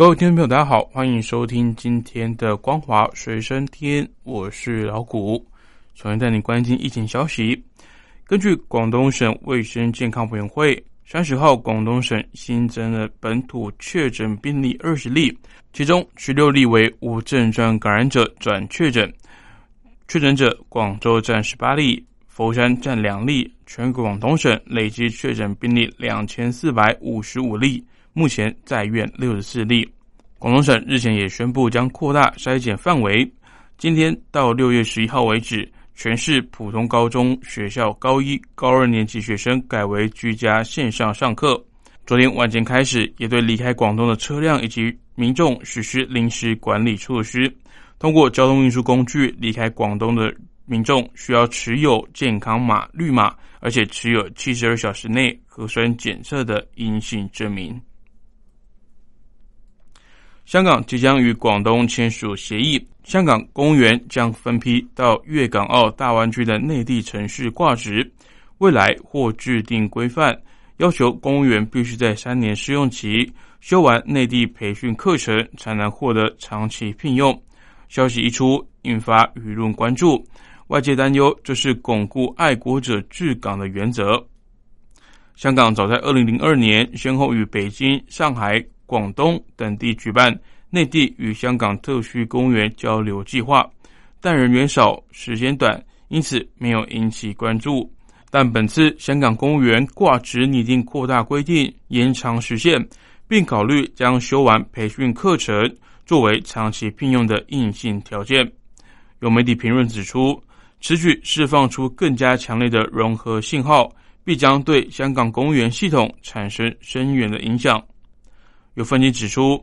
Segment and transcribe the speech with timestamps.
[0.00, 5.46] 各位听众朋友，大家好，欢迎收听今天的光华随身听，我是老谷。
[5.92, 7.62] 首先带你关心疫情消息。
[8.24, 15.36] 根据广东省卫生健康委员会，三十号广东省新增了本土确诊病例二十例，
[15.74, 19.12] 其中十六例为无症状感染者转确诊。
[20.08, 27.84] 确诊者广州占十八例，佛山占两例，全国广东省累计确诊病例两千四百五十五例。
[28.12, 29.88] 目前在院六十四例。
[30.40, 33.30] 广东省日前也宣布将扩大筛检范围，
[33.76, 41.62] 今天到六月十一号为止，全市普通高中学校高一、高二年级学生改为居家线上上课。
[42.06, 47.54] 昨天晚间开始，也对离开广东的车辆以及民众实施临时管理措施。
[47.98, 57.78] 通过交通运输工具离开广东的民众，需要持有健康码绿码，而且持有七十二小时内核酸检测的阴性证明。
[60.50, 68.12] 香港即将与广东签署协议，香港公务员将分批到粤港澳大湾区的内地城市挂职。
[68.58, 70.36] 未来或制定规范，
[70.78, 77.40] 要求公务员必须在三年试用期修完内地培训课程，才能获得长期聘用。
[77.88, 80.20] 消息一出，引发舆论关注，
[80.66, 84.20] 外界担忧这是巩固爱国者治港的原则。
[85.36, 88.60] 香港早在二零零二年，先后与北京、上海。
[88.90, 90.36] 广东等地举办
[90.68, 93.64] 内地与香港特区公务员交流计划，
[94.20, 97.88] 但人员少、时间短，因此没有引起关注。
[98.32, 102.84] 但本次香港公务员挂职拟定扩大规定、延长时限，
[103.28, 105.72] 并考虑将修完培训课程
[106.04, 108.50] 作为长期聘用的硬性条件。
[109.20, 110.42] 有媒体评论指出，
[110.80, 113.88] 此举释放出更加强烈的融合信号，
[114.24, 117.80] 必将对香港公务员系统产生深远的影响。
[118.80, 119.62] 有分析指出，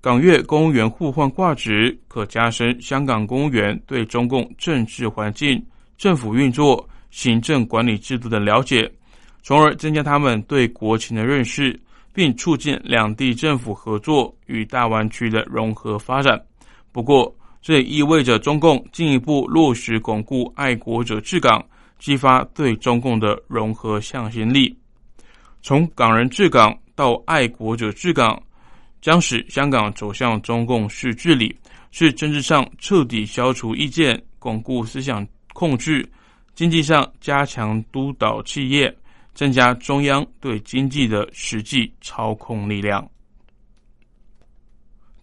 [0.00, 5.64] 港粤公务员互换挂职，可加深香港公务员对中共政治环境、
[5.96, 8.90] 政府运作、行政管理制度的了解，
[9.44, 11.80] 从而增加他们对国情的认识，
[12.12, 16.44] 并促进两地政府合作与大湾区的融合发展。
[16.90, 17.32] 不过，
[17.62, 21.64] 这也意味着中共进一步落实巩固爱国者治港，
[22.00, 24.76] 激发对中共的融合向心力。
[25.62, 28.36] 从港人治港到爱国者治港。
[29.00, 31.54] 将使香港走向中共式治理，
[31.90, 36.02] 是政治上彻底消除意见、巩固思想控制；
[36.54, 38.94] 经济上加强督导企业，
[39.34, 43.08] 增加中央对经济的实际操控力量。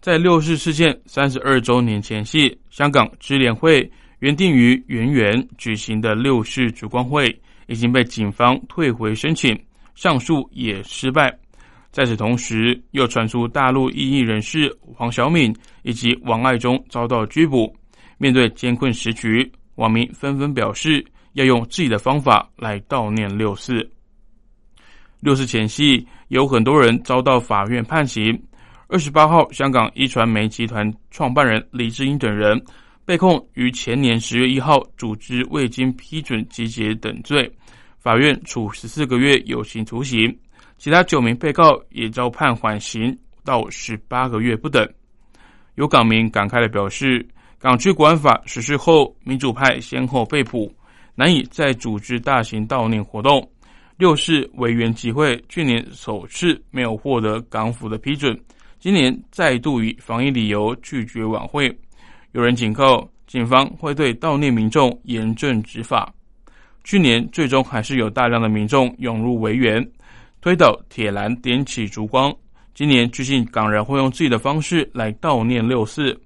[0.00, 9.60] 在六四事件三十二周年前夕，香港支联会原定于圆圆举行的六四烛光会已经被警方退回申请，
[9.94, 11.36] 上诉也失败。
[11.96, 15.50] 在此同时，又传出大陆异议人士黄晓敏
[15.82, 17.74] 以及王爱忠遭到拘捕。
[18.18, 21.02] 面对艰困时局，网民纷纷表示
[21.32, 23.76] 要用自己的方法来悼念六四。
[25.20, 28.38] 六四前夕，有很多人遭到法院判刑。
[28.88, 32.62] 二十八号，香港一传媒集团创办人李志英等人
[33.06, 37.50] 被控于前年十月一号组织未经批准集结等罪，
[37.98, 40.38] 法院处十四个月有期徒刑。
[40.78, 44.86] 其他九名被告也遭判缓刑到十八个月不等。
[45.74, 47.26] 有港民感慨的表示，
[47.58, 50.72] 港区国安法实施后，民主派先后被捕，
[51.14, 53.46] 难以再组织大型悼念活动。
[53.96, 58.38] 六是维园集会去年首次没有获得港府的批准，
[58.78, 61.74] 今年再度以防疫理由拒绝晚会。
[62.32, 66.12] 有人警告，警方会对悼念民众严正执法。
[66.84, 69.82] 去年最终还是有大量的民众涌入维园。
[70.40, 72.32] 推倒铁栏，点起烛光。
[72.72, 76.16] 今年，据信港人会用自己的方式来悼念六四。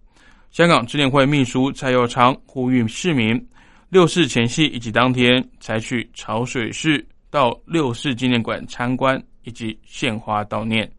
[0.51, 3.41] 香港支联会秘书蔡耀昌呼吁市民，
[3.89, 10.91] 六四前夕以及当天，采取潮水式到六四纪念馆参观以及献花悼念。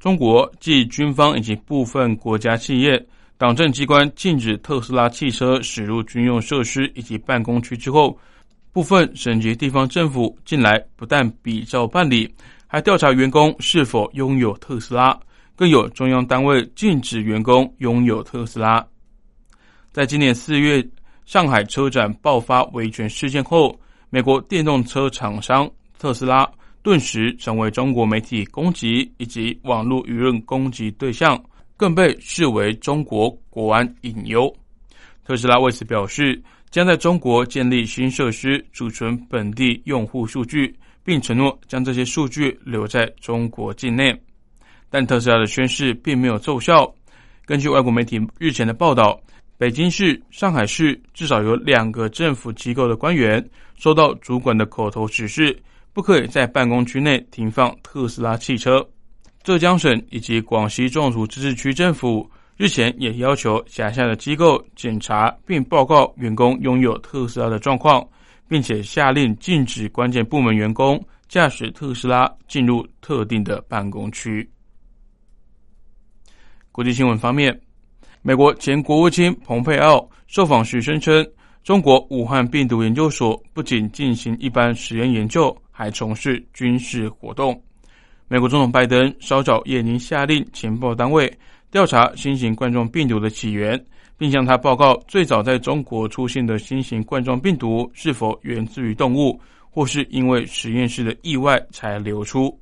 [0.00, 8.18] 中国继军方以及部分国家企业、党政机关禁止特斯拉汽车驶入军用设施以及办公区之后。
[8.76, 12.30] 部分省级地方政府近来不但比照办理，
[12.66, 15.18] 还调查员工是否拥有特斯拉，
[15.54, 18.86] 更有中央单位禁止员工拥有特斯拉。
[19.92, 20.86] 在今年四月
[21.24, 23.80] 上海车展爆发维权事件后，
[24.10, 25.66] 美国电动车厂商
[25.98, 26.46] 特斯拉
[26.82, 31.42] 顿时成为中国媒体攻击以及网络舆论攻击对象，
[31.78, 34.54] 更被视为中国国安隐忧。
[35.24, 36.40] 特斯拉为此表示，
[36.76, 44.14] 将在中国建立新设施，储存本地用户数据，并承诺将这些数据留在中国境内。
[44.90, 46.94] 但特斯拉的宣誓并没有奏效。
[47.46, 49.18] 根据外国媒体日前的报道，
[49.56, 53.42] 北京市、上海市至少有两个政府机构的官员
[53.78, 55.58] 收到主管的口头指示，
[55.94, 58.86] 不可以在办公区内停放特斯拉汽车。
[59.42, 62.30] 浙江省以及广西壮族自治区政府。
[62.56, 68.06] 日前也要求辖下的机构检查并报告员工拥有特斯拉的状况，
[68.48, 70.98] 并且下令禁止关键部门员工
[71.28, 74.48] 驾驶特斯拉进入特定的办公区。
[76.72, 77.60] 国际新闻方面，
[78.22, 81.26] 美国前国务卿蓬佩奥受访时声称，
[81.62, 87.62] 中国武汉病毒研究所不仅进行一般实验研究，还从事军事活动。
[88.28, 91.30] 美国总统拜登稍早也已下令情报单位。
[91.70, 93.82] 调查新型冠状病毒的起源，
[94.16, 99.38] 并向他报告最早在中国出现的新型冠状病毒是否源自于动物，
[99.70, 102.58] 或是因为实验室的意外才流出。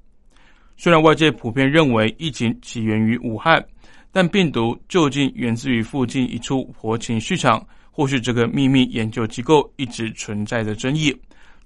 [0.76, 3.64] 虽然外界普遍认为疫情起源于武汉，
[4.10, 11.14] 但病毒究竟源自于附近一处活禽市场，或是这个秘密研究机构一直存在的争议。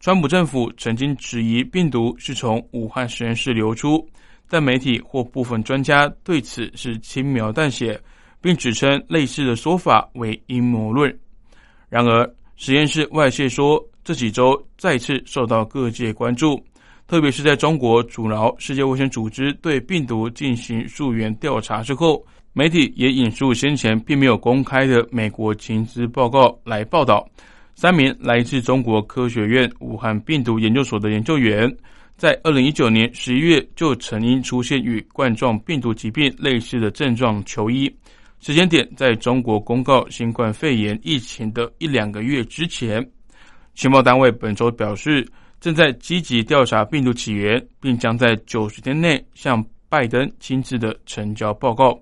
[0.00, 4.06] 川普政府曾经质疑病毒是从武汉实验室流出。
[4.48, 8.00] 但媒体或部分专家对此是轻描淡写，
[8.40, 11.14] 并指称类似的说法为阴谋论。
[11.88, 16.58] 然而，实验室外泄说这几周再次受到各界关注，
[17.06, 22.24] 特别是在中国阻挠世界卫生组织对病毒进行溯源调查之后，
[22.54, 27.28] 媒体也引述先前并没有公开的美国情资报告来报道，
[27.74, 31.70] 三名来自中国科学院武汉病毒研究所的研究员。
[32.18, 37.88] 在二零一九年十一月，就曾因出现与冠状病毒疾病类似的症状求医，
[38.40, 43.08] 时间点在中国公告新冠肺炎疫情的一两个月之前。
[43.76, 45.24] 情报单位本周表示，
[45.60, 51.96] 正在积极调查病毒起源，并将在九十天内向拜登亲自的呈交报告。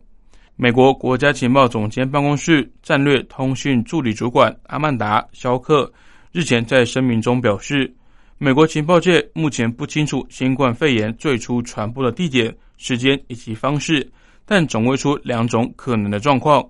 [0.56, 5.92] 美国国家情报总监办公室战略通讯助理主管阿曼达·肖克
[6.32, 7.94] 日前在声明中表示。
[8.38, 14.06] 美国情报界目前不清楚新冠肺炎最初传播的地点、时间以及方式，
[14.44, 16.62] 但总会出两种可能的状况：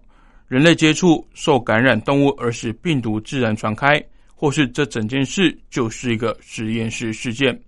[0.47, 4.01] 人类接触受感染动物而使病毒自然传开，
[4.33, 7.59] 或是这整件事就是一个实验室事件。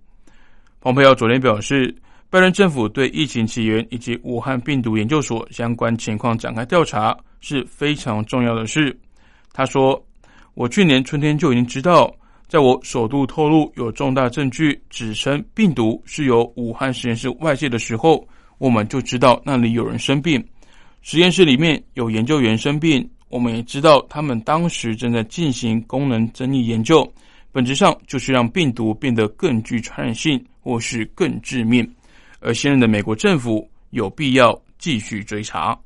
[0.79, 1.93] 蓬佩奥昨天表示，
[2.29, 8.97] 拜登政府对疫情起源以及武汉病毒研究所相关情况展开调查是非常重要的事。
[9.51, 10.01] 他说
[10.55, 12.09] ：“我去年春天就已经知道。”
[12.49, 20.43] 在我首度透露有重大证据指称病毒是由武汉实验室外泄的时候，我们就知道那里有人生病，
[21.03, 23.07] 实验室里面有研究员生病。
[23.27, 27.07] 我们也知道他们当时正在进行功能争议研究，
[27.51, 31.87] 本质上就是让病毒变得更具传染性或是更致命。
[32.39, 35.79] 而现任的美国政府有必要继续追查。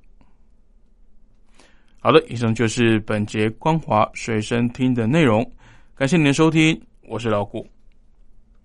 [2.00, 5.46] 好的，以上就是本节光华随身听的内容。
[5.96, 7.68] 感谢您的收听，我是老顾。